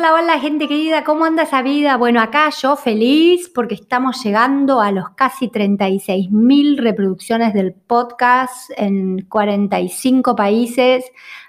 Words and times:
Hola, 0.00 0.14
hola 0.14 0.40
gente 0.40 0.66
querida, 0.66 1.04
¿cómo 1.04 1.26
anda 1.26 1.42
esa 1.42 1.60
vida? 1.60 1.98
Bueno, 1.98 2.22
acá 2.22 2.48
yo 2.58 2.74
feliz 2.74 3.50
porque 3.54 3.74
estamos 3.74 4.24
llegando 4.24 4.80
a 4.80 4.92
los 4.92 5.10
casi 5.10 5.48
36 5.48 6.30
mil 6.30 6.78
reproducciones 6.78 7.52
del 7.52 7.74
podcast 7.74 8.70
en 8.78 9.26
45 9.28 10.34
países, 10.34 11.04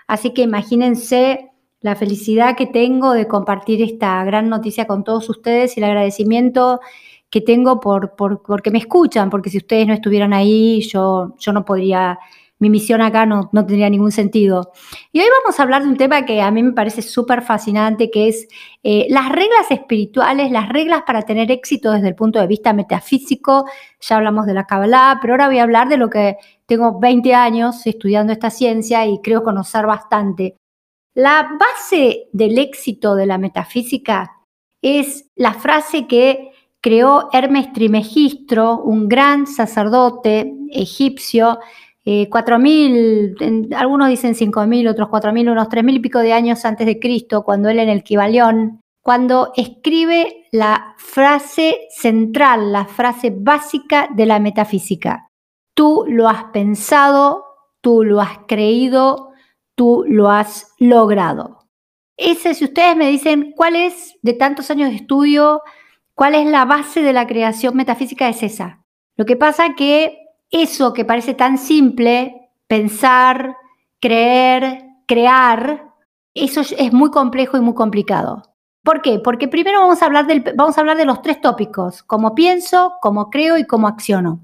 así 0.06 0.34
que 0.34 0.42
imagínense 0.42 1.50
la 1.80 1.96
felicidad 1.96 2.58
que 2.58 2.68
tengo 2.68 3.14
de 3.14 3.26
compartir 3.26 3.82
esta 3.82 4.22
gran 4.26 4.50
noticia 4.50 4.86
con 4.86 5.06
todos 5.06 5.30
ustedes 5.30 5.78
y 5.78 5.80
el 5.80 5.86
agradecimiento 5.86 6.82
que 7.30 7.40
tengo 7.40 7.80
por, 7.80 8.18
por 8.18 8.44
porque 8.44 8.70
me 8.70 8.80
escuchan, 8.80 9.30
porque 9.30 9.50
si 9.50 9.60
ustedes 9.60 9.88
no 9.88 9.94
estuvieran 9.94 10.34
ahí, 10.34 10.82
yo, 10.82 11.36
yo 11.40 11.54
no 11.54 11.64
podría 11.64 12.20
mi 12.62 12.70
misión 12.70 13.02
acá 13.02 13.26
no, 13.26 13.50
tendría 13.52 13.90
ningún 13.90 14.12
sentido. 14.12 14.72
Y 15.12 15.20
hoy 15.20 15.26
vamos 15.42 15.60
a 15.60 15.64
hablar 15.64 15.82
de 15.82 15.90
un 15.90 15.98
tema 15.98 16.26
que 16.26 16.42
a 16.42 16.52
mí 16.52 16.62
me 16.62 16.74
parece 16.74 17.02
súper 17.02 17.42
fascinante, 17.42 18.12
que 18.12 18.28
es 18.28 18.48
eh, 18.84 19.08
las 19.10 19.30
reglas 19.30 19.72
espirituales, 19.72 20.52
las 20.52 20.70
reglas 20.70 21.02
para 21.06 21.24
tener 21.24 21.50
éxito 21.50 21.92
desde 21.92 22.10
el 22.10 22.16
punto 22.16 22.40
de 22.40 22.46
vista 22.46 22.72
metafísico. 22.72 23.66
Ya 24.00 24.18
hablamos 24.18 24.46
de 24.46 24.54
la 24.54 24.68
Kabbalah, 24.68 25.18
pero 25.20 25.34
ahora 25.34 25.48
voy 25.48 25.58
a 25.58 25.64
hablar 25.64 25.90
de 25.90 25.98
lo 25.98 26.12
que 26.12 26.38
tengo 26.68 27.00
20 27.00 27.34
años 27.34 27.88
estudiando 27.88 28.32
esta 28.32 28.52
ciencia 28.52 29.08
y 29.08 29.20
creo 29.24 29.42
conocer 29.42 29.88
bastante. 29.88 30.56
La 31.16 31.58
base 31.60 32.30
del 32.32 32.60
éxito 32.60 33.16
de 33.16 33.26
la 33.26 33.40
metafísica 33.40 34.38
es 34.84 35.32
la 35.36 35.56
frase 35.56 36.06
que 36.06 36.52
creó 36.80 37.30
Hermes 37.34 37.74
Trimegistro, 37.74 38.78
un 38.78 39.08
gran 39.08 39.48
sacerdote 39.48 40.54
egipcio, 40.70 41.58
eh, 42.04 42.30
4.000, 42.30 43.76
algunos 43.76 44.10
dicen 44.10 44.34
5.000, 44.34 44.90
otros 44.90 45.10
4.000, 45.10 45.52
unos 45.52 45.68
3.000 45.68 45.96
y 45.96 46.00
pico 46.00 46.20
de 46.20 46.34
años 46.34 46.66
antes 46.66 46.88
de 46.88 47.00
Cristo, 47.00 47.44
cuando 47.44 47.70
él 47.70 47.80
en 47.80 47.90
el 47.90 48.04
Kibalión, 48.04 48.82
cuando 49.04 49.52
escribe 49.56 50.48
la 50.52 50.96
frase 50.98 51.88
central, 51.90 52.72
la 52.72 52.86
frase 52.86 53.34
básica 53.36 54.08
de 54.14 54.26
la 54.26 54.40
metafísica. 54.40 55.28
Tú 55.76 56.06
lo 56.08 56.28
has 56.28 56.46
pensado, 56.46 57.46
tú 57.82 58.04
lo 58.04 58.22
has 58.22 58.40
creído, 58.48 59.32
tú 59.76 60.04
lo 60.08 60.30
has 60.30 60.74
logrado. 60.78 61.68
Ese, 62.18 62.54
si 62.54 62.66
ustedes 62.66 62.96
me 62.96 63.10
dicen 63.10 63.54
cuál 63.56 63.76
es, 63.76 64.16
de 64.22 64.34
tantos 64.34 64.70
años 64.70 64.90
de 64.90 64.98
estudio, 64.98 65.62
cuál 66.14 66.36
es 66.36 66.46
la 66.46 66.66
base 66.66 67.02
de 67.02 67.14
la 67.14 67.26
creación 67.26 67.76
metafísica, 67.76 68.30
es 68.30 68.44
esa. 68.44 68.84
Lo 69.18 69.26
que 69.26 69.36
pasa 69.36 69.76
que 69.76 70.21
eso 70.52 70.94
que 70.94 71.06
parece 71.06 71.34
tan 71.34 71.58
simple, 71.58 72.50
pensar, 72.68 73.56
creer, 74.00 74.86
crear, 75.08 75.92
eso 76.34 76.62
es 76.62 76.94
muy 76.94 77.10
complejo 77.12 77.58
y 77.58 77.62
muy 77.62 77.74
complicado. 77.74 78.44
¿Por 78.84 79.02
qué? 79.02 79.20
Porque 79.20 79.48
primero 79.48 79.80
vamos 79.80 80.02
a 80.02 80.06
hablar, 80.06 80.26
del, 80.28 80.44
vamos 80.56 80.78
a 80.78 80.82
hablar 80.82 80.98
de 80.98 81.06
los 81.06 81.22
tres 81.22 81.40
tópicos, 81.40 82.04
cómo 82.04 82.34
pienso, 82.34 82.94
cómo 83.02 83.30
creo 83.30 83.58
y 83.58 83.66
cómo 83.66 83.88
acciono. 83.88 84.44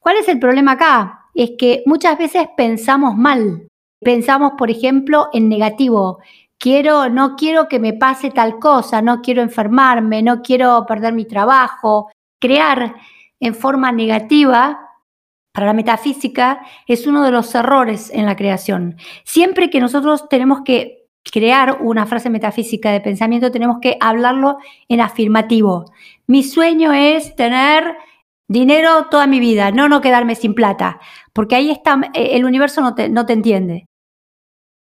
¿Cuál 0.00 0.16
es 0.16 0.28
el 0.28 0.38
problema 0.38 0.72
acá? 0.72 1.28
Es 1.34 1.52
que 1.58 1.82
muchas 1.86 2.18
veces 2.18 2.48
pensamos 2.56 3.16
mal. 3.16 3.68
Pensamos, 4.00 4.52
por 4.58 4.70
ejemplo, 4.70 5.28
en 5.32 5.48
negativo. 5.48 6.18
Quiero, 6.58 7.08
no 7.08 7.36
quiero 7.36 7.68
que 7.68 7.78
me 7.78 7.92
pase 7.92 8.30
tal 8.30 8.58
cosa, 8.58 9.02
no 9.02 9.20
quiero 9.20 9.42
enfermarme, 9.42 10.22
no 10.22 10.42
quiero 10.42 10.84
perder 10.86 11.12
mi 11.12 11.26
trabajo. 11.26 12.10
Crear 12.40 12.96
en 13.40 13.54
forma 13.54 13.92
negativa 13.92 14.85
para 15.56 15.68
la 15.68 15.72
metafísica 15.72 16.60
es 16.86 17.06
uno 17.06 17.24
de 17.24 17.30
los 17.30 17.54
errores 17.54 18.10
en 18.12 18.26
la 18.26 18.36
creación. 18.36 18.96
Siempre 19.24 19.70
que 19.70 19.80
nosotros 19.80 20.28
tenemos 20.28 20.60
que 20.66 21.06
crear 21.24 21.78
una 21.80 22.04
frase 22.04 22.28
metafísica 22.28 22.92
de 22.92 23.00
pensamiento, 23.00 23.50
tenemos 23.50 23.78
que 23.80 23.96
hablarlo 23.98 24.58
en 24.86 25.00
afirmativo. 25.00 25.86
Mi 26.26 26.42
sueño 26.42 26.92
es 26.92 27.34
tener 27.36 27.96
dinero 28.46 29.06
toda 29.10 29.26
mi 29.26 29.40
vida, 29.40 29.70
no 29.70 29.88
no 29.88 30.02
quedarme 30.02 30.34
sin 30.34 30.54
plata, 30.54 31.00
porque 31.32 31.56
ahí 31.56 31.70
está, 31.70 32.02
el 32.12 32.44
universo 32.44 32.82
no 32.82 32.94
te, 32.94 33.08
no 33.08 33.24
te 33.24 33.32
entiende. 33.32 33.86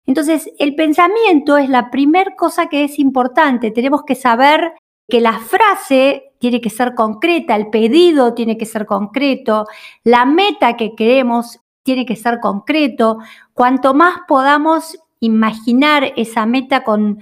Entonces, 0.06 0.50
el 0.58 0.74
pensamiento 0.74 1.58
es 1.58 1.68
la 1.68 1.90
primera 1.90 2.34
cosa 2.34 2.70
que 2.70 2.84
es 2.84 2.98
importante. 2.98 3.72
Tenemos 3.72 4.04
que 4.04 4.14
saber 4.14 4.72
que 5.06 5.20
la 5.20 5.34
frase 5.34 6.25
tiene 6.38 6.60
que 6.60 6.70
ser 6.70 6.94
concreta, 6.94 7.56
el 7.56 7.68
pedido 7.68 8.34
tiene 8.34 8.56
que 8.56 8.66
ser 8.66 8.86
concreto, 8.86 9.66
la 10.04 10.24
meta 10.24 10.76
que 10.76 10.94
queremos 10.94 11.60
tiene 11.82 12.04
que 12.04 12.16
ser 12.16 12.40
concreto. 12.40 13.18
Cuanto 13.54 13.94
más 13.94 14.18
podamos 14.26 14.98
imaginar 15.20 16.12
esa 16.16 16.44
meta 16.46 16.84
con 16.84 17.20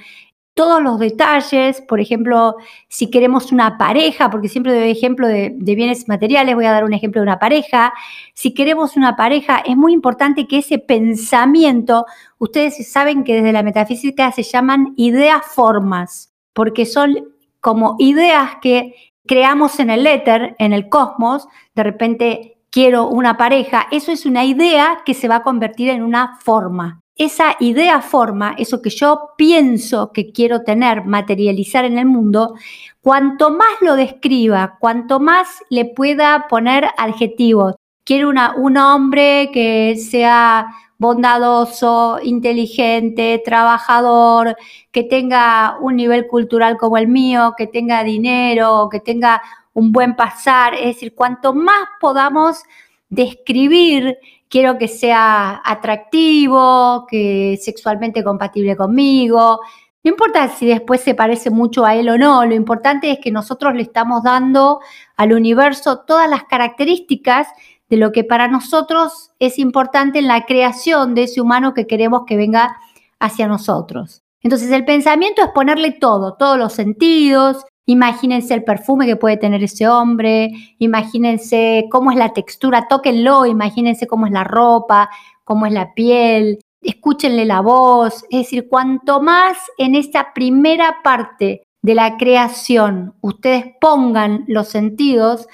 todos 0.54 0.80
los 0.80 1.00
detalles, 1.00 1.80
por 1.82 2.00
ejemplo, 2.00 2.56
si 2.88 3.10
queremos 3.10 3.50
una 3.50 3.76
pareja, 3.76 4.30
porque 4.30 4.48
siempre 4.48 4.72
doy 4.72 4.90
ejemplo 4.90 5.26
de, 5.26 5.52
de, 5.52 5.74
bienes 5.74 6.08
materiales, 6.08 6.54
voy 6.54 6.64
a 6.64 6.72
dar 6.72 6.84
un 6.84 6.94
ejemplo 6.94 7.20
de 7.20 7.24
una 7.24 7.40
pareja, 7.40 7.92
si 8.34 8.54
queremos 8.54 8.96
una 8.96 9.16
pareja, 9.16 9.58
es 9.58 9.76
muy 9.76 9.92
importante 9.92 10.46
que 10.46 10.58
ese 10.58 10.78
pensamiento, 10.78 12.06
ustedes 12.38 12.88
saben 12.88 13.24
que 13.24 13.34
desde 13.34 13.52
la 13.52 13.64
metafísica 13.64 14.30
se 14.30 14.44
llaman 14.44 14.94
ideas 14.96 15.42
formas, 15.44 16.32
porque 16.52 16.86
son 16.86 17.33
como 17.64 17.96
ideas 17.98 18.58
que 18.60 18.94
creamos 19.26 19.80
en 19.80 19.88
el 19.88 20.06
éter, 20.06 20.54
en 20.58 20.74
el 20.74 20.90
cosmos, 20.90 21.48
de 21.74 21.82
repente 21.82 22.58
quiero 22.68 23.08
una 23.08 23.38
pareja, 23.38 23.86
eso 23.90 24.12
es 24.12 24.26
una 24.26 24.44
idea 24.44 24.98
que 25.06 25.14
se 25.14 25.28
va 25.28 25.36
a 25.36 25.42
convertir 25.42 25.88
en 25.88 26.02
una 26.02 26.38
forma. 26.40 27.00
Esa 27.16 27.56
idea 27.60 28.02
forma, 28.02 28.54
eso 28.58 28.82
que 28.82 28.90
yo 28.90 29.30
pienso 29.38 30.12
que 30.12 30.30
quiero 30.30 30.60
tener, 30.62 31.06
materializar 31.06 31.86
en 31.86 31.96
el 31.96 32.04
mundo, 32.04 32.54
cuanto 33.00 33.48
más 33.48 33.80
lo 33.80 33.96
describa, 33.96 34.76
cuanto 34.78 35.18
más 35.18 35.48
le 35.70 35.86
pueda 35.86 36.48
poner 36.50 36.90
adjetivos. 36.98 37.76
Quiero 38.04 38.28
una, 38.28 38.54
un 38.56 38.76
hombre 38.76 39.48
que 39.54 39.96
sea 39.96 40.66
bondadoso, 40.98 42.18
inteligente, 42.22 43.42
trabajador, 43.44 44.56
que 44.90 45.02
tenga 45.02 45.76
un 45.80 45.96
nivel 45.96 46.26
cultural 46.26 46.76
como 46.76 46.96
el 46.96 47.08
mío, 47.08 47.54
que 47.56 47.66
tenga 47.66 48.04
dinero, 48.04 48.88
que 48.90 49.00
tenga 49.00 49.42
un 49.72 49.92
buen 49.92 50.16
pasar. 50.16 50.74
Es 50.74 50.86
decir, 50.94 51.14
cuanto 51.14 51.52
más 51.52 51.88
podamos 52.00 52.62
describir, 53.08 54.18
quiero 54.48 54.78
que 54.78 54.88
sea 54.88 55.60
atractivo, 55.64 57.06
que 57.08 57.58
sexualmente 57.60 58.22
compatible 58.24 58.76
conmigo. 58.76 59.60
No 60.04 60.10
importa 60.10 60.48
si 60.48 60.66
después 60.66 61.00
se 61.00 61.14
parece 61.14 61.50
mucho 61.50 61.84
a 61.84 61.94
él 61.94 62.08
o 62.10 62.18
no, 62.18 62.44
lo 62.44 62.54
importante 62.54 63.10
es 63.10 63.18
que 63.20 63.30
nosotros 63.30 63.74
le 63.74 63.82
estamos 63.82 64.22
dando 64.22 64.80
al 65.16 65.32
universo 65.32 66.00
todas 66.00 66.28
las 66.28 66.44
características 66.44 67.48
de 67.94 68.00
lo 68.00 68.10
que 68.10 68.24
para 68.24 68.48
nosotros 68.48 69.30
es 69.38 69.58
importante 69.58 70.18
en 70.18 70.26
la 70.26 70.46
creación 70.46 71.14
de 71.14 71.24
ese 71.24 71.40
humano 71.40 71.74
que 71.74 71.86
queremos 71.86 72.22
que 72.26 72.36
venga 72.36 72.76
hacia 73.20 73.46
nosotros. 73.46 74.22
Entonces 74.42 74.70
el 74.72 74.84
pensamiento 74.84 75.42
es 75.42 75.50
ponerle 75.54 75.92
todo, 75.92 76.34
todos 76.34 76.58
los 76.58 76.72
sentidos. 76.72 77.64
Imagínense 77.86 78.52
el 78.52 78.64
perfume 78.64 79.06
que 79.06 79.14
puede 79.14 79.36
tener 79.36 79.62
ese 79.62 79.86
hombre, 79.86 80.50
imagínense 80.78 81.84
cómo 81.90 82.10
es 82.10 82.16
la 82.16 82.32
textura, 82.32 82.88
tóquenlo, 82.88 83.46
imagínense 83.46 84.06
cómo 84.06 84.26
es 84.26 84.32
la 84.32 84.42
ropa, 84.42 85.10
cómo 85.44 85.66
es 85.66 85.72
la 85.72 85.94
piel, 85.94 86.58
escúchenle 86.80 87.44
la 87.44 87.60
voz. 87.60 88.24
Es 88.30 88.40
decir, 88.40 88.68
cuanto 88.68 89.20
más 89.20 89.56
en 89.78 89.94
esta 89.94 90.32
primera 90.34 90.96
parte 91.04 91.62
de 91.82 91.94
la 91.94 92.16
creación 92.16 93.14
ustedes 93.20 93.66
pongan 93.80 94.44
los 94.48 94.68
sentidos, 94.68 95.46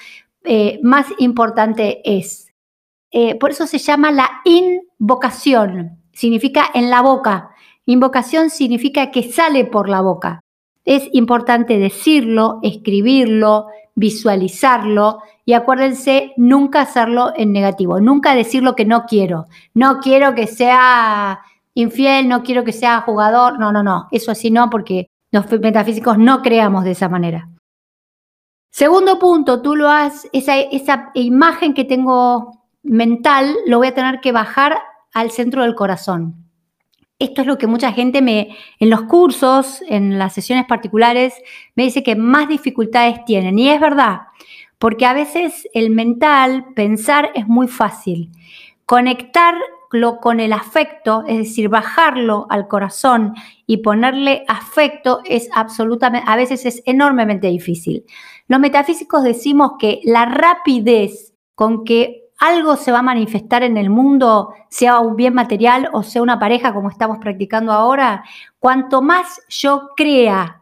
eh, 0.43 0.79
más 0.83 1.07
importante 1.19 2.01
es. 2.03 2.53
Eh, 3.11 3.35
por 3.35 3.51
eso 3.51 3.67
se 3.67 3.77
llama 3.77 4.11
la 4.11 4.29
invocación, 4.45 6.01
significa 6.13 6.65
en 6.73 6.89
la 6.89 7.01
boca. 7.01 7.49
Invocación 7.85 8.49
significa 8.49 9.11
que 9.11 9.23
sale 9.23 9.65
por 9.65 9.89
la 9.89 10.01
boca. 10.01 10.39
Es 10.85 11.09
importante 11.11 11.77
decirlo, 11.77 12.59
escribirlo, 12.63 13.67
visualizarlo 13.95 15.19
y 15.45 15.53
acuérdense 15.53 16.33
nunca 16.37 16.81
hacerlo 16.81 17.33
en 17.35 17.51
negativo, 17.51 17.99
nunca 17.99 18.33
decir 18.33 18.63
lo 18.63 18.75
que 18.75 18.85
no 18.85 19.05
quiero. 19.05 19.45
No 19.73 19.99
quiero 19.99 20.33
que 20.33 20.47
sea 20.47 21.41
infiel, 21.73 22.27
no 22.27 22.43
quiero 22.43 22.63
que 22.63 22.73
sea 22.73 23.01
jugador, 23.01 23.59
no, 23.59 23.71
no, 23.71 23.83
no, 23.83 24.07
eso 24.11 24.31
así 24.31 24.51
no 24.51 24.69
porque 24.69 25.09
los 25.31 25.49
metafísicos 25.59 26.17
no 26.17 26.41
creamos 26.41 26.83
de 26.83 26.91
esa 26.91 27.09
manera. 27.09 27.50
Segundo 28.71 29.19
punto, 29.19 29.61
tú 29.61 29.75
lo 29.75 29.89
has, 29.89 30.29
esa, 30.31 30.57
esa 30.57 31.11
imagen 31.13 31.73
que 31.73 31.83
tengo 31.83 32.63
mental, 32.83 33.53
lo 33.67 33.79
voy 33.79 33.87
a 33.87 33.93
tener 33.93 34.21
que 34.21 34.31
bajar 34.31 34.79
al 35.13 35.29
centro 35.31 35.63
del 35.63 35.75
corazón. 35.75 36.47
Esto 37.19 37.41
es 37.41 37.47
lo 37.47 37.57
que 37.57 37.67
mucha 37.67 37.91
gente 37.91 38.21
me, 38.21 38.55
en 38.79 38.89
los 38.89 39.03
cursos, 39.03 39.83
en 39.87 40.17
las 40.17 40.33
sesiones 40.33 40.65
particulares, 40.65 41.33
me 41.75 41.83
dice 41.83 42.01
que 42.01 42.15
más 42.15 42.47
dificultades 42.47 43.23
tienen. 43.25 43.59
Y 43.59 43.69
es 43.69 43.79
verdad, 43.79 44.21
porque 44.79 45.05
a 45.05 45.13
veces 45.13 45.67
el 45.73 45.89
mental, 45.89 46.67
pensar 46.73 47.29
es 47.35 47.47
muy 47.47 47.67
fácil. 47.67 48.31
Conectar 48.85 49.55
con 50.21 50.39
el 50.39 50.53
afecto, 50.53 51.23
es 51.27 51.37
decir, 51.37 51.67
bajarlo 51.67 52.47
al 52.49 52.69
corazón 52.69 53.33
y 53.67 53.77
ponerle 53.77 54.45
afecto 54.47 55.19
es 55.25 55.49
absolutamente, 55.53 56.25
a 56.29 56.37
veces 56.37 56.65
es 56.65 56.81
enormemente 56.85 57.47
difícil. 57.47 58.05
Los 58.51 58.59
metafísicos 58.59 59.23
decimos 59.23 59.75
que 59.79 60.01
la 60.03 60.25
rapidez 60.25 61.33
con 61.55 61.85
que 61.85 62.31
algo 62.37 62.75
se 62.75 62.91
va 62.91 62.99
a 62.99 63.01
manifestar 63.01 63.63
en 63.63 63.77
el 63.77 63.89
mundo, 63.89 64.53
sea 64.69 64.99
un 64.99 65.15
bien 65.15 65.33
material 65.33 65.87
o 65.93 66.03
sea 66.03 66.21
una 66.21 66.37
pareja 66.37 66.73
como 66.73 66.89
estamos 66.89 67.17
practicando 67.19 67.71
ahora, 67.71 68.25
cuanto 68.59 69.01
más 69.01 69.39
yo 69.47 69.91
crea 69.95 70.59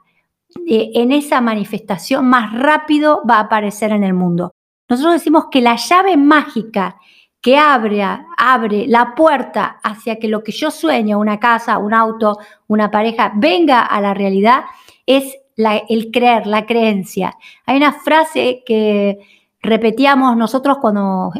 eh, 0.67 0.91
en 0.93 1.11
esa 1.11 1.41
manifestación, 1.41 2.29
más 2.29 2.53
rápido 2.53 3.23
va 3.27 3.37
a 3.37 3.45
aparecer 3.45 3.91
en 3.91 4.03
el 4.03 4.13
mundo. 4.13 4.51
Nosotros 4.87 5.13
decimos 5.13 5.45
que 5.49 5.59
la 5.59 5.75
llave 5.75 6.15
mágica 6.15 6.99
que 7.41 7.57
abre, 7.57 8.03
abre 8.37 8.85
la 8.85 9.15
puerta 9.15 9.79
hacia 9.81 10.19
que 10.19 10.27
lo 10.27 10.43
que 10.43 10.51
yo 10.51 10.69
sueño, 10.69 11.17
una 11.17 11.39
casa, 11.39 11.79
un 11.79 11.95
auto, 11.95 12.37
una 12.67 12.91
pareja, 12.91 13.31
venga 13.35 13.81
a 13.81 13.99
la 13.99 14.13
realidad, 14.13 14.65
es 15.07 15.39
el 15.87 16.11
creer, 16.11 16.47
la 16.47 16.65
creencia. 16.65 17.37
Hay 17.65 17.77
una 17.77 17.93
frase 17.93 18.63
que 18.65 19.19
repetíamos 19.61 20.37
nosotros 20.37 20.77
cuando, 20.79 21.31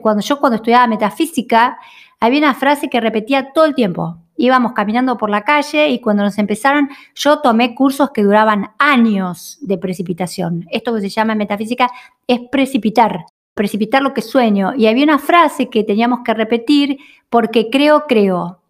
cuando 0.00 0.22
yo 0.22 0.38
cuando 0.38 0.56
estudiaba 0.56 0.86
metafísica, 0.86 1.78
había 2.20 2.38
una 2.38 2.54
frase 2.54 2.88
que 2.88 3.00
repetía 3.00 3.52
todo 3.52 3.64
el 3.64 3.74
tiempo. 3.74 4.18
Íbamos 4.36 4.72
caminando 4.72 5.16
por 5.16 5.30
la 5.30 5.42
calle 5.42 5.88
y 5.88 6.00
cuando 6.00 6.22
nos 6.22 6.38
empezaron, 6.38 6.88
yo 7.14 7.40
tomé 7.40 7.74
cursos 7.74 8.10
que 8.10 8.22
duraban 8.22 8.70
años 8.78 9.58
de 9.60 9.78
precipitación. 9.78 10.66
Esto 10.70 10.94
que 10.94 11.00
se 11.00 11.08
llama 11.08 11.34
metafísica 11.34 11.90
es 12.26 12.40
precipitar 12.50 13.26
precipitar 13.54 14.02
lo 14.02 14.12
que 14.12 14.20
sueño. 14.20 14.74
Y 14.76 14.86
había 14.86 15.04
una 15.04 15.18
frase 15.18 15.70
que 15.70 15.84
teníamos 15.84 16.20
que 16.24 16.34
repetir 16.34 16.98
porque 17.30 17.70
creo, 17.70 18.04
creo. 18.06 18.60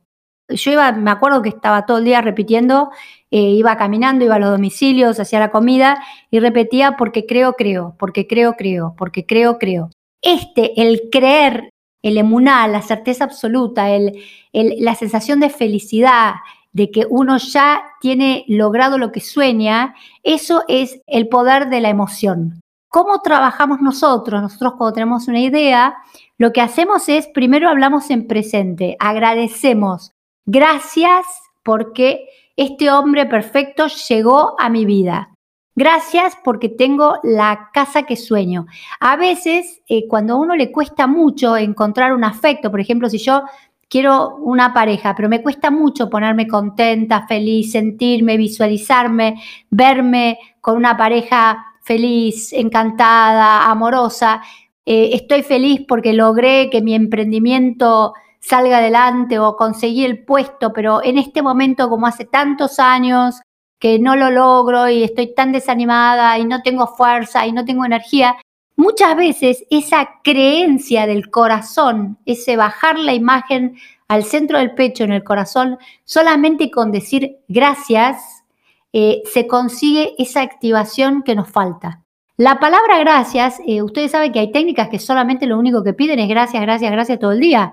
Yo 0.48 0.72
me 0.96 1.10
acuerdo 1.10 1.42
que 1.42 1.48
estaba 1.48 1.86
todo 1.86 1.98
el 1.98 2.04
día 2.04 2.20
repitiendo, 2.20 2.90
eh, 3.30 3.40
iba 3.40 3.76
caminando, 3.76 4.24
iba 4.24 4.34
a 4.34 4.38
los 4.38 4.50
domicilios, 4.50 5.18
hacía 5.18 5.40
la 5.40 5.50
comida 5.50 6.02
y 6.30 6.38
repetía 6.38 6.96
porque 6.96 7.24
creo, 7.26 7.54
creo, 7.54 7.94
porque 7.98 8.26
creo, 8.26 8.54
creo, 8.54 8.94
porque 8.98 9.24
creo, 9.24 9.58
creo. 9.58 9.90
Este, 10.20 10.80
el 10.80 11.08
creer, 11.10 11.70
el 12.02 12.18
emuná, 12.18 12.68
la 12.68 12.82
certeza 12.82 13.24
absoluta, 13.24 13.90
el, 13.90 14.20
la 14.52 14.94
sensación 14.94 15.40
de 15.40 15.48
felicidad, 15.50 16.34
de 16.72 16.90
que 16.90 17.06
uno 17.08 17.38
ya 17.38 17.82
tiene 18.00 18.44
logrado 18.48 18.98
lo 18.98 19.12
que 19.12 19.20
sueña, 19.20 19.94
eso 20.22 20.64
es 20.68 21.00
el 21.06 21.28
poder 21.28 21.70
de 21.70 21.80
la 21.80 21.88
emoción. 21.88 22.60
¿Cómo 22.88 23.20
trabajamos 23.22 23.80
nosotros? 23.80 24.42
Nosotros 24.42 24.74
cuando 24.76 24.92
tenemos 24.92 25.26
una 25.28 25.40
idea, 25.40 25.96
lo 26.36 26.52
que 26.52 26.60
hacemos 26.60 27.08
es, 27.08 27.26
primero 27.28 27.68
hablamos 27.68 28.10
en 28.10 28.26
presente, 28.26 28.96
agradecemos, 28.98 30.13
gracias 30.46 31.24
porque 31.62 32.28
este 32.56 32.90
hombre 32.90 33.26
perfecto 33.26 33.86
llegó 34.08 34.54
a 34.58 34.68
mi 34.68 34.84
vida. 34.84 35.30
Gracias 35.76 36.36
porque 36.44 36.68
tengo 36.68 37.18
la 37.24 37.70
casa 37.72 38.04
que 38.04 38.14
sueño. 38.14 38.66
A 39.00 39.16
veces, 39.16 39.82
eh, 39.88 40.06
cuando 40.06 40.34
a 40.34 40.36
uno 40.36 40.54
le 40.54 40.70
cuesta 40.70 41.08
mucho 41.08 41.56
encontrar 41.56 42.12
un 42.12 42.22
afecto, 42.22 42.70
por 42.70 42.80
ejemplo, 42.80 43.08
si 43.08 43.18
yo 43.18 43.42
quiero 43.88 44.36
una 44.36 44.72
pareja, 44.72 45.14
pero 45.16 45.28
me 45.28 45.42
cuesta 45.42 45.70
mucho 45.70 46.08
ponerme 46.08 46.46
contenta, 46.46 47.26
feliz, 47.26 47.72
sentirme, 47.72 48.36
visualizarme, 48.36 49.42
verme 49.70 50.38
con 50.60 50.76
una 50.76 50.96
pareja 50.96 51.64
feliz, 51.82 52.52
encantada, 52.52 53.68
amorosa. 53.70 54.42
Eh, 54.86 55.10
estoy 55.12 55.42
feliz 55.42 55.82
porque 55.88 56.12
logré 56.12 56.70
que 56.70 56.82
mi 56.82 56.94
emprendimiento 56.94 58.14
salga 58.44 58.78
adelante 58.78 59.38
o 59.38 59.56
conseguí 59.56 60.04
el 60.04 60.22
puesto, 60.24 60.72
pero 60.72 61.02
en 61.02 61.16
este 61.16 61.40
momento, 61.40 61.88
como 61.88 62.06
hace 62.06 62.26
tantos 62.26 62.78
años 62.78 63.40
que 63.78 63.98
no 63.98 64.16
lo 64.16 64.30
logro 64.30 64.88
y 64.88 65.02
estoy 65.02 65.34
tan 65.34 65.50
desanimada 65.50 66.38
y 66.38 66.44
no 66.44 66.60
tengo 66.62 66.86
fuerza 66.86 67.46
y 67.46 67.52
no 67.52 67.64
tengo 67.64 67.86
energía, 67.86 68.36
muchas 68.76 69.16
veces 69.16 69.64
esa 69.70 70.20
creencia 70.22 71.06
del 71.06 71.30
corazón, 71.30 72.18
ese 72.26 72.56
bajar 72.56 72.98
la 72.98 73.14
imagen 73.14 73.76
al 74.08 74.24
centro 74.24 74.58
del 74.58 74.74
pecho 74.74 75.04
en 75.04 75.12
el 75.12 75.24
corazón, 75.24 75.78
solamente 76.04 76.70
con 76.70 76.92
decir 76.92 77.38
gracias, 77.48 78.44
eh, 78.92 79.22
se 79.32 79.46
consigue 79.46 80.14
esa 80.18 80.42
activación 80.42 81.22
que 81.22 81.34
nos 81.34 81.48
falta. 81.48 82.02
La 82.36 82.58
palabra 82.60 82.98
gracias, 82.98 83.58
eh, 83.66 83.80
ustedes 83.80 84.10
saben 84.10 84.32
que 84.32 84.40
hay 84.40 84.52
técnicas 84.52 84.90
que 84.90 84.98
solamente 84.98 85.46
lo 85.46 85.58
único 85.58 85.82
que 85.82 85.94
piden 85.94 86.18
es 86.18 86.28
gracias, 86.28 86.60
gracias, 86.60 86.92
gracias 86.92 87.18
todo 87.18 87.32
el 87.32 87.40
día. 87.40 87.72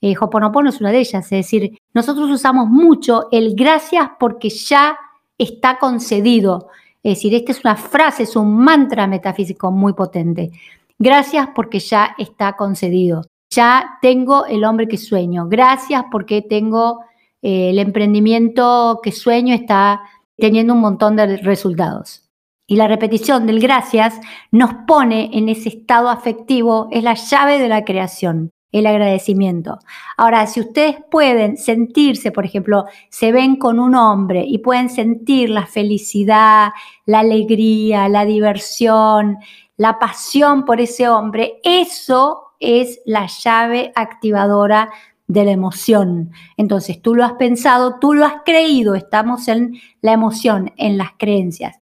Eh, 0.00 0.14
Hoponopono 0.18 0.70
es 0.70 0.80
una 0.80 0.92
de 0.92 1.00
ellas, 1.00 1.24
es 1.24 1.30
decir, 1.30 1.78
nosotros 1.92 2.30
usamos 2.30 2.68
mucho 2.68 3.28
el 3.32 3.54
gracias 3.54 4.10
porque 4.18 4.48
ya 4.50 4.96
está 5.36 5.78
concedido. 5.78 6.68
Es 7.02 7.18
decir, 7.18 7.34
esta 7.34 7.52
es 7.52 7.64
una 7.64 7.76
frase, 7.76 8.24
es 8.24 8.36
un 8.36 8.56
mantra 8.56 9.06
metafísico 9.06 9.70
muy 9.70 9.92
potente. 9.92 10.50
Gracias 10.98 11.48
porque 11.54 11.78
ya 11.78 12.14
está 12.18 12.54
concedido. 12.54 13.24
Ya 13.50 13.98
tengo 14.02 14.46
el 14.46 14.64
hombre 14.64 14.88
que 14.88 14.98
sueño. 14.98 15.46
Gracias 15.48 16.04
porque 16.10 16.42
tengo 16.42 17.04
el 17.40 17.78
emprendimiento 17.78 19.00
que 19.02 19.12
sueño 19.12 19.54
está 19.54 20.02
teniendo 20.36 20.74
un 20.74 20.80
montón 20.80 21.16
de 21.16 21.36
resultados. 21.38 22.24
Y 22.66 22.76
la 22.76 22.88
repetición 22.88 23.46
del 23.46 23.60
gracias 23.60 24.20
nos 24.50 24.74
pone 24.86 25.30
en 25.32 25.48
ese 25.48 25.70
estado 25.70 26.10
afectivo, 26.10 26.88
es 26.90 27.02
la 27.02 27.14
llave 27.14 27.58
de 27.58 27.68
la 27.68 27.84
creación, 27.84 28.50
el 28.72 28.86
agradecimiento. 28.86 29.78
Ahora, 30.16 30.46
si 30.46 30.60
ustedes 30.60 30.96
pueden 31.10 31.56
sentirse, 31.56 32.32
por 32.32 32.44
ejemplo, 32.44 32.84
se 33.08 33.32
ven 33.32 33.56
con 33.56 33.80
un 33.80 33.94
hombre 33.94 34.44
y 34.46 34.58
pueden 34.58 34.90
sentir 34.90 35.50
la 35.50 35.66
felicidad, 35.66 36.70
la 37.06 37.20
alegría, 37.20 38.08
la 38.08 38.24
diversión, 38.24 39.38
la 39.76 39.98
pasión 39.98 40.64
por 40.64 40.80
ese 40.80 41.08
hombre, 41.08 41.60
eso 41.62 42.52
es 42.60 43.00
la 43.06 43.26
llave 43.26 43.92
activadora 43.94 44.90
de 45.26 45.44
la 45.44 45.52
emoción. 45.52 46.32
Entonces, 46.56 47.00
tú 47.00 47.14
lo 47.14 47.24
has 47.24 47.34
pensado, 47.34 47.98
tú 48.00 48.14
lo 48.14 48.24
has 48.24 48.42
creído, 48.44 48.94
estamos 48.94 49.48
en 49.48 49.78
la 50.00 50.12
emoción, 50.12 50.72
en 50.76 50.98
las 50.98 51.10
creencias. 51.18 51.78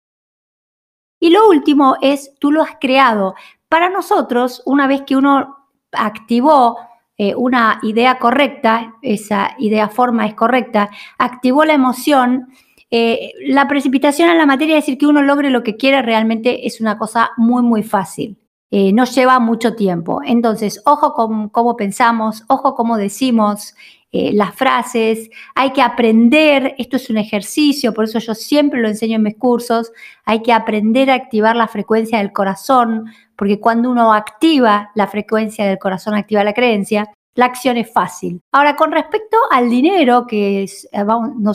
Y 1.20 1.31
lo 1.31 1.48
último 1.48 1.96
es, 2.02 2.34
tú 2.38 2.50
lo 2.50 2.62
has 2.62 2.76
creado. 2.81 3.34
Para 3.69 3.88
nosotros, 3.88 4.62
una 4.66 4.86
vez 4.86 5.02
que 5.06 5.16
uno 5.16 5.63
activó 5.96 6.79
eh, 7.17 7.34
una 7.34 7.79
idea 7.82 8.19
correcta, 8.19 8.94
esa 9.03 9.55
idea 9.58 9.89
forma 9.89 10.27
es 10.27 10.34
correcta, 10.34 10.91
activó 11.19 11.65
la 11.65 11.74
emoción, 11.74 12.48
eh, 12.91 13.32
la 13.46 13.69
precipitación 13.69 14.31
en 14.31 14.39
la 14.39 14.46
materia, 14.46 14.79
es 14.79 14.84
decir, 14.84 14.98
que 14.98 15.06
uno 15.06 15.22
logre 15.22 15.51
lo 15.51 15.63
que 15.63 15.77
quiere, 15.77 16.03
realmente 16.03 16.67
es 16.67 16.81
una 16.81 16.98
cosa 16.98 17.31
muy, 17.36 17.63
muy 17.63 17.82
fácil. 17.82 18.36
Eh, 18.70 18.93
no 18.93 19.05
lleva 19.05 19.39
mucho 19.39 19.77
tiempo. 19.77 20.20
Entonces, 20.24 20.82
ojo 20.84 21.15
con 21.15 21.48
cómo 21.48 21.77
pensamos, 21.77 22.43
ojo 22.48 22.74
cómo 22.74 22.96
decimos 22.96 23.77
eh, 24.17 24.31
las 24.33 24.55
frases, 24.55 25.29
hay 25.55 25.73
que 25.73 25.83
aprender, 25.83 26.75
esto 26.79 26.97
es 26.97 27.11
un 27.11 27.19
ejercicio, 27.19 27.93
por 27.93 28.05
eso 28.05 28.21
yo 28.21 28.35
siempre 28.35 28.81
lo 28.81 28.89
enseño 28.89 29.17
en 29.17 29.25
mis 29.25 29.37
cursos, 29.37 29.91
hay 30.25 30.43
que 30.43 30.53
aprender 30.53 31.11
a 31.11 31.15
activar 31.15 31.56
la 31.56 31.67
frecuencia 31.67 32.19
del 32.19 32.33
corazón, 32.33 33.06
porque 33.37 33.59
cuando 33.59 33.91
uno 33.91 34.13
activa 34.13 34.91
la 34.94 35.09
frecuencia 35.09 35.67
del 35.67 35.79
corazón, 35.79 36.15
activa 36.15 36.44
la 36.44 36.55
creencia, 36.55 37.11
la 37.35 37.47
acción 37.47 37.77
es 37.77 37.93
fácil. 37.93 38.41
Ahora, 38.53 38.77
con 38.77 38.93
respecto 38.93 39.37
al 39.51 39.69
dinero, 39.69 40.27
que 40.29 40.63
es, 40.63 40.89
eh, 40.93 41.05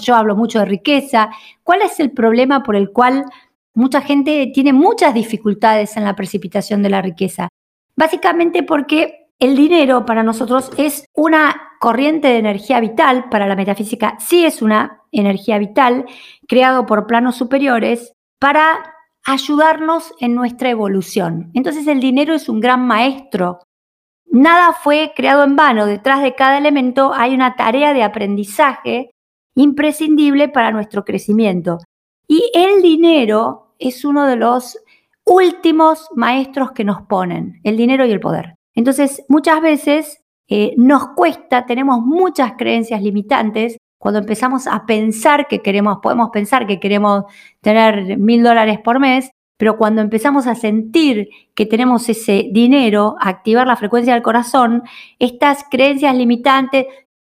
yo 0.02 0.16
hablo 0.16 0.36
mucho 0.36 0.60
de 0.60 0.66
riqueza, 0.66 1.30
¿cuál 1.64 1.82
es 1.84 2.02
el 2.02 2.12
problema 2.12 2.64
por 2.64 2.76
el 2.76 2.92
cual 2.92 3.24
Mucha 3.80 4.02
gente 4.02 4.52
tiene 4.54 4.74
muchas 4.74 5.14
dificultades 5.14 5.96
en 5.96 6.04
la 6.04 6.14
precipitación 6.14 6.84
de 6.84 6.90
la 6.90 7.02
riqueza, 7.02 7.48
básicamente 7.96 8.64
porque 8.64 9.30
el 9.40 9.56
dinero 9.56 10.06
para 10.06 10.22
nosotros 10.22 10.70
es 10.76 11.06
una 11.16 11.69
corriente 11.80 12.28
de 12.28 12.38
energía 12.38 12.80
vital, 12.80 13.30
para 13.30 13.48
la 13.48 13.56
metafísica 13.56 14.18
sí 14.20 14.46
es 14.46 14.62
una 14.62 15.02
energía 15.12 15.58
vital, 15.58 16.06
creado 16.48 16.86
por 16.86 17.08
planos 17.08 17.38
superiores 17.38 18.14
para 18.40 18.96
ayudarnos 19.26 20.14
en 20.20 20.36
nuestra 20.36 20.70
evolución. 20.70 21.52
Entonces 21.54 21.88
el 21.88 22.00
dinero 22.00 22.34
es 22.34 22.50
un 22.50 22.60
gran 22.60 22.86
maestro. 22.86 23.60
Nada 24.32 24.74
fue 24.74 25.14
creado 25.16 25.44
en 25.44 25.56
vano, 25.56 25.86
detrás 25.86 26.22
de 26.22 26.36
cada 26.36 26.58
elemento 26.58 27.14
hay 27.14 27.34
una 27.34 27.56
tarea 27.56 27.94
de 27.94 28.04
aprendizaje 28.04 29.12
imprescindible 29.56 30.50
para 30.50 30.72
nuestro 30.72 31.04
crecimiento. 31.04 31.80
Y 32.28 32.52
el 32.54 32.82
dinero 32.82 33.74
es 33.80 34.06
uno 34.06 34.28
de 34.28 34.36
los 34.36 34.78
últimos 35.26 36.08
maestros 36.16 36.72
que 36.74 36.84
nos 36.84 37.02
ponen, 37.04 37.60
el 37.64 37.78
dinero 37.78 38.06
y 38.06 38.12
el 38.12 38.20
poder. 38.20 38.56
Entonces, 38.76 39.24
muchas 39.30 39.62
veces 39.62 40.22
eh, 40.50 40.74
nos 40.78 41.10
cuesta, 41.10 41.66
tenemos 41.66 42.02
muchas 42.02 42.54
creencias 42.58 43.02
limitantes. 43.02 43.78
Cuando 44.00 44.20
empezamos 44.20 44.66
a 44.66 44.86
pensar 44.86 45.48
que 45.48 45.60
queremos, 45.60 46.00
podemos 46.02 46.30
pensar 46.32 46.66
que 46.66 46.80
queremos 46.80 47.26
tener 47.62 48.18
mil 48.18 48.42
dólares 48.42 48.80
por 48.80 49.00
mes, 49.00 49.30
pero 49.58 49.78
cuando 49.78 50.02
empezamos 50.02 50.48
a 50.48 50.56
sentir 50.56 51.30
que 51.54 51.66
tenemos 51.66 52.10
ese 52.10 52.48
dinero, 52.52 53.16
activar 53.20 53.68
la 53.68 53.76
frecuencia 53.76 54.14
del 54.14 54.24
corazón, 54.24 54.84
estas 55.20 55.66
creencias 55.70 56.16
limitantes, 56.16 56.88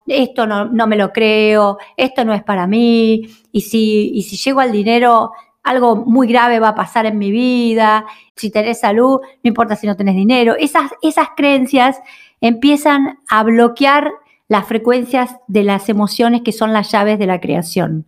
esto 0.06 0.46
no, 0.46 0.64
no, 0.64 0.86
me 0.86 0.96
lo 0.96 1.12
creo, 1.12 1.78
esto 1.96 2.24
no 2.24 2.34
es 2.34 2.42
para 2.42 2.66
mí, 2.66 3.28
y 3.52 3.60
si, 3.60 4.10
y 4.14 4.22
si 4.22 4.36
llego 4.36 4.60
al 4.60 4.72
dinero, 4.72 5.32
algo 5.62 5.96
muy 5.96 6.26
grave 6.26 6.60
va 6.60 6.68
a 6.68 6.74
pasar 6.74 7.06
en 7.06 7.18
mi 7.18 7.30
vida, 7.30 8.06
si 8.36 8.50
tenés 8.50 8.80
salud, 8.80 9.20
no 9.20 9.48
importa 9.48 9.76
si 9.76 9.86
no 9.86 9.96
tenés 9.96 10.16
dinero, 10.16 10.54
esas, 10.58 10.92
esas 11.02 11.28
creencias 11.36 12.00
empiezan 12.44 13.20
a 13.30 13.42
bloquear 13.42 14.12
las 14.48 14.66
frecuencias 14.66 15.36
de 15.48 15.64
las 15.64 15.88
emociones 15.88 16.42
que 16.42 16.52
son 16.52 16.74
las 16.74 16.92
llaves 16.92 17.18
de 17.18 17.26
la 17.26 17.40
creación. 17.40 18.06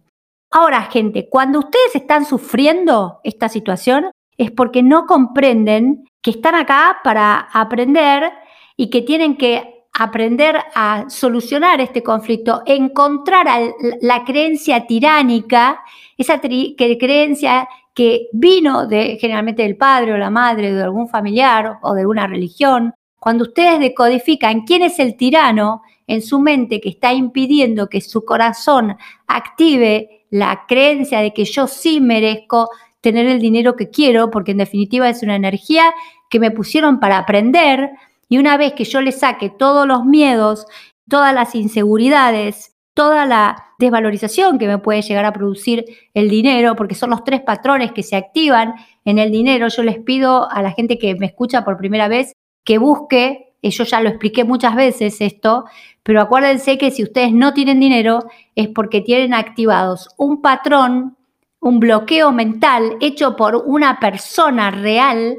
Ahora, 0.51 0.83
gente, 0.83 1.29
cuando 1.31 1.61
ustedes 1.61 1.95
están 1.95 2.27
sufriendo 2.27 3.21
esta 3.25 3.49
situación 3.49 4.11
es 4.37 4.51
porque 4.51 4.83
no 4.83 5.07
comprenden 5.07 6.05
que 6.21 6.33
están 6.33 6.55
acá 6.55 6.99
para 7.03 7.49
aprender 7.51 8.31
y 8.77 8.91
que 8.91 9.01
tienen 9.01 9.39
que 9.39 9.87
aprender 9.99 10.57
a 10.75 11.07
solucionar 11.09 11.81
este 11.81 12.03
conflicto, 12.03 12.63
encontrar 12.67 13.47
la 14.03 14.25
creencia 14.25 14.87
tiránica, 14.87 15.81
esa 16.19 16.39
creencia 16.39 17.67
que 17.95 18.29
vino 18.35 18.87
de, 18.87 19.17
generalmente 19.19 19.63
del 19.63 19.79
padre 19.79 20.13
o 20.13 20.19
la 20.19 20.29
madre, 20.29 20.75
de 20.75 20.83
algún 20.83 21.09
familiar 21.09 21.79
o 21.81 21.95
de 21.95 22.05
una 22.05 22.27
religión. 22.27 22.93
Cuando 23.27 23.43
ustedes 23.43 23.81
decodifican 23.81 24.61
quién 24.61 24.85
es 24.85 25.01
el 25.01 25.17
tirano 25.17 25.83
en 26.07 26.23
su 26.23 26.39
mente 26.39 26.81
que 26.81 26.91
está 26.91 27.13
impidiendo 27.13 27.89
que 27.89 28.01
su 28.01 28.25
corazón 28.25 28.97
active 29.27 30.29
la 30.31 30.63
creencia 30.69 31.19
de 31.19 31.35
que 31.35 31.45
yo 31.45 31.67
sí 31.67 32.01
merezco 32.01 32.71
tener 33.01 33.27
el 33.27 33.41
dinero 33.41 33.75
que 33.75 33.91
quiero, 33.91 34.31
porque 34.31 34.53
en 34.53 34.59
definitiva 34.59 35.09
es 35.09 35.25
una 35.25 35.35
energía 35.35 35.93
que 36.31 36.39
me 36.39 36.53
pusieron 36.53 37.01
para 37.01 37.19
aprender 37.19 37.91
y 38.29 38.39
una 38.39 38.57
vez 38.57 38.75
que 38.75 38.85
yo 38.85 39.01
le 39.01 39.11
saque 39.11 39.51
todos 39.51 39.89
los 39.89 40.05
miedos, 40.05 40.69
todas 41.09 41.35
las 41.35 41.57
inseguridades, 41.57 42.77
toda 42.95 43.27
la 43.27 43.73
desvalorización 43.81 44.57
que 44.57 44.69
me 44.69 44.79
puede 44.79 45.03
llegar 45.03 45.25
a 45.25 45.33
producir 45.33 45.85
el 46.15 46.31
dinero, 46.31 46.77
porque 46.77 46.95
son 46.95 47.11
los 47.11 47.25
tres 47.25 47.41
patrones 47.41 47.91
que 47.91 48.05
se 48.05 48.15
activan 48.15 48.77
en 49.05 49.19
el 49.19 49.33
dinero, 49.33 49.67
yo 49.67 49.83
les 49.83 49.99
pido 49.99 50.49
a 50.49 50.63
la 50.63 50.71
gente 50.71 50.97
que 50.97 51.17
me 51.17 51.27
escucha 51.27 51.65
por 51.65 51.77
primera 51.77 52.07
vez 52.07 52.36
que 52.67 52.77
busque, 52.79 53.55
yo 53.63 53.85
ya 53.85 54.01
lo 54.01 54.11
expliqué 54.11 54.45
muchas 54.45 54.75
veces 54.75 55.21
esto, 55.21 55.65
pero 56.03 56.21
acuérdense 56.21 56.77
que 56.77 56.91
si 56.91 57.03
ustedes 57.03 57.33
no 57.33 57.55
tienen 57.55 57.81
dinero 57.81 58.25
es 58.55 58.69
porque 58.69 59.01
tienen 59.01 59.33
activados 59.33 60.09
un 60.19 60.43
patrón, 60.43 61.17
un 61.61 61.81
bloqueo 61.81 62.33
mental 62.33 62.97
hecho 63.01 63.37
por 63.37 63.57
una 63.57 63.99
persona 63.99 64.71
real 64.71 65.39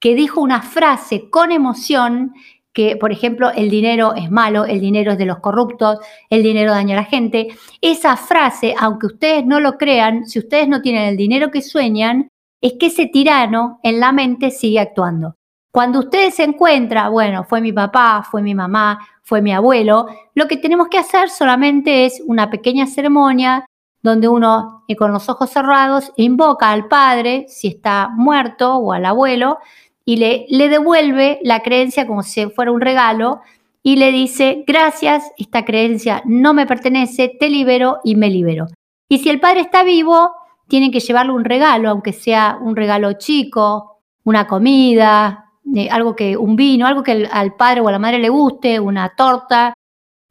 que 0.00 0.14
dijo 0.14 0.40
una 0.40 0.62
frase 0.62 1.30
con 1.30 1.50
emoción 1.50 2.34
que, 2.72 2.96
por 2.96 3.12
ejemplo, 3.12 3.52
el 3.52 3.70
dinero 3.70 4.14
es 4.14 4.30
malo, 4.32 4.64
el 4.64 4.80
dinero 4.80 5.12
es 5.12 5.18
de 5.18 5.26
los 5.26 5.38
corruptos, 5.38 5.98
el 6.28 6.42
dinero 6.42 6.72
daña 6.72 6.98
a 6.98 7.02
la 7.02 7.06
gente. 7.06 7.48
Esa 7.80 8.16
frase, 8.16 8.74
aunque 8.76 9.06
ustedes 9.06 9.46
no 9.46 9.60
lo 9.60 9.78
crean, 9.78 10.26
si 10.26 10.40
ustedes 10.40 10.66
no 10.66 10.82
tienen 10.82 11.04
el 11.04 11.16
dinero 11.16 11.52
que 11.52 11.62
sueñan, 11.62 12.28
es 12.60 12.72
que 12.80 12.86
ese 12.86 13.06
tirano 13.06 13.78
en 13.84 14.00
la 14.00 14.10
mente 14.10 14.50
sigue 14.50 14.80
actuando. 14.80 15.36
Cuando 15.74 15.98
ustedes 15.98 16.36
se 16.36 16.44
encuentran, 16.44 17.10
bueno, 17.10 17.42
fue 17.42 17.60
mi 17.60 17.72
papá, 17.72 18.24
fue 18.30 18.42
mi 18.42 18.54
mamá, 18.54 18.96
fue 19.22 19.42
mi 19.42 19.52
abuelo, 19.52 20.06
lo 20.32 20.46
que 20.46 20.56
tenemos 20.56 20.86
que 20.86 20.98
hacer 20.98 21.30
solamente 21.30 22.06
es 22.06 22.22
una 22.24 22.48
pequeña 22.48 22.86
ceremonia 22.86 23.66
donde 24.00 24.28
uno 24.28 24.84
eh, 24.86 24.94
con 24.94 25.12
los 25.12 25.28
ojos 25.28 25.50
cerrados 25.50 26.12
invoca 26.16 26.70
al 26.70 26.86
padre, 26.86 27.46
si 27.48 27.66
está 27.66 28.08
muerto, 28.14 28.76
o 28.76 28.92
al 28.92 29.04
abuelo, 29.04 29.58
y 30.04 30.18
le, 30.18 30.46
le 30.48 30.68
devuelve 30.68 31.40
la 31.42 31.58
creencia 31.58 32.06
como 32.06 32.22
si 32.22 32.46
fuera 32.50 32.70
un 32.70 32.80
regalo 32.80 33.40
y 33.82 33.96
le 33.96 34.12
dice, 34.12 34.62
gracias, 34.68 35.24
esta 35.38 35.64
creencia 35.64 36.22
no 36.24 36.54
me 36.54 36.66
pertenece, 36.66 37.36
te 37.40 37.48
libero 37.48 37.98
y 38.04 38.14
me 38.14 38.30
libero. 38.30 38.68
Y 39.08 39.18
si 39.18 39.28
el 39.28 39.40
padre 39.40 39.62
está 39.62 39.82
vivo, 39.82 40.30
tienen 40.68 40.92
que 40.92 41.00
llevarle 41.00 41.32
un 41.32 41.44
regalo, 41.44 41.90
aunque 41.90 42.12
sea 42.12 42.58
un 42.60 42.76
regalo 42.76 43.14
chico, 43.14 43.98
una 44.22 44.46
comida, 44.46 45.44
algo 45.90 46.14
que, 46.14 46.36
un 46.36 46.56
vino, 46.56 46.86
algo 46.86 47.02
que 47.02 47.28
al 47.30 47.54
padre 47.56 47.80
o 47.80 47.88
a 47.88 47.92
la 47.92 47.98
madre 47.98 48.18
le 48.18 48.28
guste, 48.28 48.78
una 48.80 49.14
torta, 49.16 49.74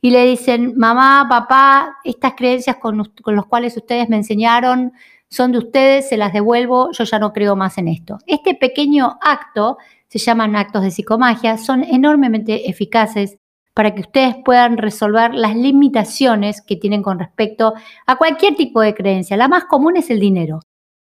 y 0.01 0.11
le 0.11 0.25
dicen, 0.25 0.73
mamá, 0.75 1.25
papá, 1.29 1.97
estas 2.03 2.33
creencias 2.33 2.75
con, 2.77 3.03
con 3.21 3.35
los 3.35 3.45
cuales 3.45 3.75
ustedes 3.77 4.09
me 4.09 4.17
enseñaron 4.17 4.91
son 5.33 5.51
de 5.51 5.57
ustedes, 5.57 6.09
se 6.09 6.17
las 6.17 6.31
devuelvo, 6.31 6.91
yo 6.91 7.05
ya 7.05 7.17
no 7.17 7.33
creo 7.33 7.55
más 7.55 7.79
en 7.79 7.87
esto. 7.87 8.19
Este 8.27 8.53
pequeño 8.53 9.17
acto, 9.19 9.77
se 10.07 10.19
llaman 10.19 10.55
actos 10.55 10.83
de 10.83 10.91
psicomagia, 10.91 11.57
son 11.57 11.83
enormemente 11.83 12.69
eficaces 12.69 13.37
para 13.73 13.95
que 13.95 14.01
ustedes 14.01 14.35
puedan 14.45 14.77
resolver 14.77 15.33
las 15.33 15.55
limitaciones 15.55 16.61
que 16.61 16.75
tienen 16.75 17.01
con 17.01 17.17
respecto 17.17 17.73
a 18.05 18.15
cualquier 18.17 18.55
tipo 18.55 18.79
de 18.81 18.93
creencia. 18.93 19.35
La 19.35 19.47
más 19.47 19.65
común 19.65 19.97
es 19.97 20.11
el 20.11 20.19
dinero. 20.19 20.59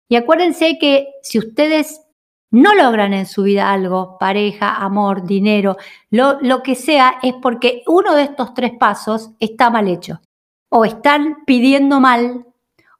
Y 0.10 0.17
acuérdense 0.17 0.77
que 0.77 1.07
si 1.22 1.39
ustedes 1.39 2.01
no 2.51 2.73
logran 2.75 3.13
en 3.13 3.25
su 3.25 3.43
vida 3.43 3.71
algo, 3.71 4.17
pareja, 4.19 4.75
amor, 4.75 5.23
dinero, 5.23 5.77
lo, 6.09 6.39
lo, 6.41 6.63
que 6.63 6.75
sea, 6.75 7.19
es 7.21 7.33
porque 7.41 7.83
uno 7.87 8.15
de 8.15 8.23
estos 8.23 8.53
tres 8.53 8.71
pasos 8.79 9.31
está 9.39 9.69
mal 9.69 9.87
hecho. 9.87 10.21
O 10.69 10.85
están 10.85 11.45
pidiendo 11.45 11.99
mal, 11.99 12.45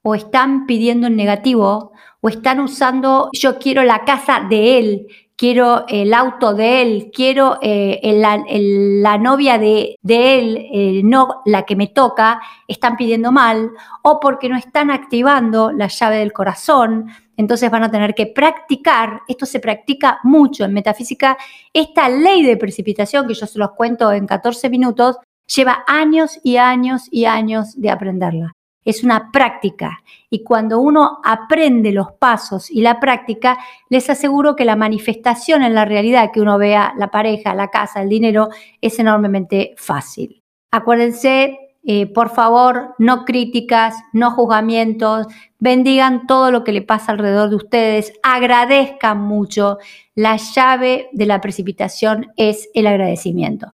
o 0.02 0.14
están 0.14 0.66
pidiendo 0.66 1.06
en 1.06 1.16
negativo, 1.16 1.92
o 2.20 2.28
están 2.28 2.60
usando 2.60 3.30
yo 3.32 3.58
quiero 3.58 3.84
la 3.84 4.04
casa 4.04 4.46
de 4.48 4.78
él, 4.78 5.06
quiero 5.38 5.84
el 5.86 6.12
auto 6.12 6.52
de 6.52 6.82
él, 6.82 7.10
quiero 7.14 7.58
eh, 7.62 8.00
la 8.12 9.18
novia 9.18 9.56
de, 9.56 9.96
él, 10.02 10.68
eh, 10.72 11.00
no 11.04 11.42
la 11.46 11.62
que 11.62 11.76
me 11.76 11.86
toca, 11.86 12.40
están 12.66 12.96
pidiendo 12.96 13.30
mal, 13.30 13.70
o 14.02 14.18
porque 14.18 14.48
no 14.48 14.56
están 14.56 14.90
activando 14.90 15.70
la 15.70 15.86
llave 15.86 16.16
del 16.16 16.32
corazón, 16.32 17.06
entonces 17.36 17.70
van 17.70 17.84
a 17.84 17.90
tener 17.90 18.16
que 18.16 18.26
practicar, 18.26 19.22
esto 19.28 19.46
se 19.46 19.60
practica 19.60 20.18
mucho 20.24 20.64
en 20.64 20.74
metafísica, 20.74 21.38
esta 21.72 22.08
ley 22.08 22.42
de 22.42 22.56
precipitación 22.56 23.28
que 23.28 23.34
yo 23.34 23.46
se 23.46 23.60
los 23.60 23.70
cuento 23.70 24.10
en 24.10 24.26
14 24.26 24.68
minutos, 24.68 25.18
lleva 25.46 25.84
años 25.86 26.40
y 26.42 26.56
años 26.56 27.06
y 27.12 27.26
años 27.26 27.80
de 27.80 27.90
aprenderla 27.90 28.57
es 28.88 29.04
una 29.04 29.30
práctica. 29.30 30.02
Y 30.30 30.42
cuando 30.42 30.80
uno 30.80 31.18
aprende 31.22 31.92
los 31.92 32.12
pasos 32.12 32.70
y 32.70 32.80
la 32.80 32.98
práctica, 33.00 33.58
les 33.90 34.08
aseguro 34.08 34.56
que 34.56 34.64
la 34.64 34.76
manifestación 34.76 35.62
en 35.62 35.74
la 35.74 35.84
realidad, 35.84 36.30
que 36.32 36.40
uno 36.40 36.56
vea 36.56 36.94
la 36.96 37.10
pareja, 37.10 37.54
la 37.54 37.68
casa, 37.68 38.00
el 38.00 38.08
dinero, 38.08 38.48
es 38.80 38.98
enormemente 38.98 39.74
fácil. 39.76 40.42
Acuérdense, 40.70 41.58
eh, 41.84 42.06
por 42.06 42.30
favor, 42.30 42.94
no 42.98 43.26
críticas, 43.26 43.94
no 44.14 44.30
juzgamientos, 44.30 45.26
bendigan 45.58 46.26
todo 46.26 46.50
lo 46.50 46.64
que 46.64 46.72
le 46.72 46.80
pasa 46.80 47.12
alrededor 47.12 47.50
de 47.50 47.56
ustedes, 47.56 48.14
agradezcan 48.22 49.20
mucho. 49.20 49.76
La 50.14 50.36
llave 50.36 51.10
de 51.12 51.26
la 51.26 51.42
precipitación 51.42 52.32
es 52.38 52.70
el 52.72 52.86
agradecimiento. 52.86 53.70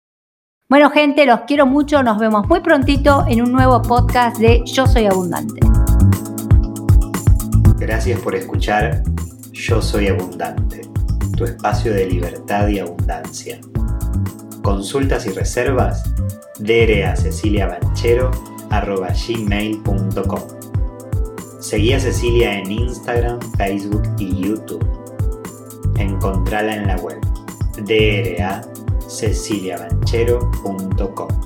Bueno, 0.66 0.88
gente, 0.88 1.26
los 1.26 1.40
quiero 1.40 1.66
mucho. 1.66 2.02
Nos 2.02 2.18
vemos 2.18 2.48
muy 2.48 2.60
prontito 2.60 3.26
en 3.28 3.42
un 3.42 3.52
nuevo 3.52 3.82
podcast 3.82 4.38
de 4.38 4.62
Yo 4.64 4.86
Soy 4.86 5.04
Abundante. 5.04 5.60
Gracias 7.76 8.18
por 8.20 8.34
escuchar 8.34 9.02
Yo 9.52 9.82
Soy 9.82 10.08
Abundante, 10.08 10.80
tu 11.36 11.44
espacio 11.44 11.92
de 11.92 12.06
libertad 12.06 12.66
y 12.68 12.78
abundancia. 12.78 13.60
Consultas 14.62 15.26
y 15.26 15.32
reservas, 15.32 16.02
gmail.com 19.38 20.40
Seguí 21.60 21.92
a 21.92 22.00
Cecilia 22.00 22.58
en 22.58 22.70
Instagram, 22.70 23.38
Facebook 23.58 24.02
y 24.18 24.34
YouTube. 24.34 24.86
Encontrala 25.98 26.74
en 26.74 26.86
la 26.86 26.96
web 26.96 27.20
DRA 27.84 28.62
ceciliabanchero.com. 29.08 31.43